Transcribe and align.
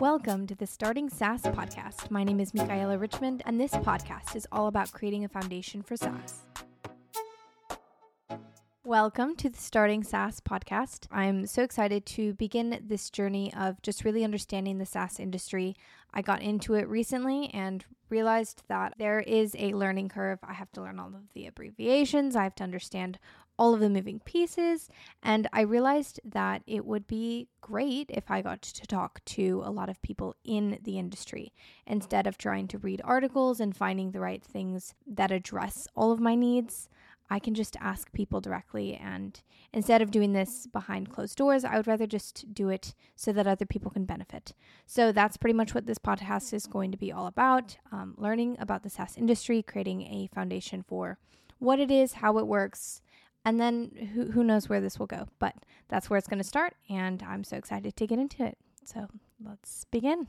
Welcome 0.00 0.48
to 0.48 0.56
the 0.56 0.66
Starting 0.66 1.08
SaaS 1.08 1.42
podcast. 1.42 2.10
My 2.10 2.24
name 2.24 2.40
is 2.40 2.52
Michaela 2.52 2.98
Richmond, 2.98 3.44
and 3.46 3.60
this 3.60 3.70
podcast 3.70 4.34
is 4.34 4.44
all 4.50 4.66
about 4.66 4.90
creating 4.90 5.24
a 5.24 5.28
foundation 5.28 5.82
for 5.82 5.96
SaaS. 5.96 6.42
Welcome 8.94 9.34
to 9.38 9.48
the 9.48 9.58
Starting 9.58 10.04
SaaS 10.04 10.38
podcast. 10.38 11.08
I'm 11.10 11.46
so 11.46 11.64
excited 11.64 12.06
to 12.06 12.32
begin 12.34 12.80
this 12.80 13.10
journey 13.10 13.52
of 13.52 13.82
just 13.82 14.04
really 14.04 14.22
understanding 14.22 14.78
the 14.78 14.86
SaaS 14.86 15.18
industry. 15.18 15.74
I 16.12 16.22
got 16.22 16.42
into 16.42 16.74
it 16.74 16.86
recently 16.86 17.50
and 17.52 17.84
realized 18.08 18.62
that 18.68 18.94
there 18.96 19.18
is 19.18 19.56
a 19.58 19.72
learning 19.72 20.10
curve. 20.10 20.38
I 20.44 20.52
have 20.52 20.70
to 20.74 20.80
learn 20.80 21.00
all 21.00 21.08
of 21.08 21.32
the 21.34 21.48
abbreviations, 21.48 22.36
I 22.36 22.44
have 22.44 22.54
to 22.54 22.62
understand 22.62 23.18
all 23.58 23.74
of 23.74 23.80
the 23.80 23.90
moving 23.90 24.20
pieces. 24.20 24.88
And 25.24 25.48
I 25.52 25.62
realized 25.62 26.20
that 26.24 26.62
it 26.64 26.86
would 26.86 27.08
be 27.08 27.48
great 27.60 28.10
if 28.10 28.30
I 28.30 28.42
got 28.42 28.62
to 28.62 28.86
talk 28.86 29.24
to 29.24 29.60
a 29.64 29.72
lot 29.72 29.88
of 29.88 30.02
people 30.02 30.36
in 30.44 30.78
the 30.84 31.00
industry 31.00 31.52
instead 31.84 32.28
of 32.28 32.38
trying 32.38 32.68
to 32.68 32.78
read 32.78 33.02
articles 33.02 33.58
and 33.58 33.76
finding 33.76 34.12
the 34.12 34.20
right 34.20 34.44
things 34.44 34.94
that 35.04 35.32
address 35.32 35.88
all 35.96 36.12
of 36.12 36.20
my 36.20 36.36
needs. 36.36 36.88
I 37.30 37.38
can 37.38 37.54
just 37.54 37.76
ask 37.80 38.12
people 38.12 38.40
directly. 38.40 38.94
And 38.94 39.40
instead 39.72 40.02
of 40.02 40.10
doing 40.10 40.32
this 40.32 40.66
behind 40.66 41.10
closed 41.10 41.36
doors, 41.36 41.64
I 41.64 41.76
would 41.76 41.86
rather 41.86 42.06
just 42.06 42.54
do 42.54 42.68
it 42.68 42.94
so 43.16 43.32
that 43.32 43.46
other 43.46 43.66
people 43.66 43.90
can 43.90 44.04
benefit. 44.04 44.52
So 44.86 45.12
that's 45.12 45.36
pretty 45.36 45.54
much 45.54 45.74
what 45.74 45.86
this 45.86 45.98
podcast 45.98 46.52
is 46.52 46.66
going 46.66 46.92
to 46.92 46.98
be 46.98 47.12
all 47.12 47.26
about 47.26 47.76
um, 47.90 48.14
learning 48.18 48.56
about 48.60 48.82
the 48.82 48.90
SaaS 48.90 49.16
industry, 49.16 49.62
creating 49.62 50.02
a 50.02 50.28
foundation 50.34 50.82
for 50.82 51.18
what 51.58 51.80
it 51.80 51.90
is, 51.90 52.14
how 52.14 52.38
it 52.38 52.46
works, 52.46 53.00
and 53.44 53.60
then 53.60 54.10
who, 54.14 54.30
who 54.32 54.44
knows 54.44 54.68
where 54.68 54.80
this 54.80 54.98
will 54.98 55.06
go. 55.06 55.28
But 55.38 55.54
that's 55.88 56.08
where 56.08 56.18
it's 56.18 56.28
going 56.28 56.38
to 56.38 56.44
start. 56.44 56.74
And 56.88 57.22
I'm 57.22 57.44
so 57.44 57.56
excited 57.56 57.96
to 57.96 58.06
get 58.06 58.18
into 58.18 58.44
it. 58.44 58.58
So 58.84 59.08
let's 59.42 59.86
begin. 59.90 60.26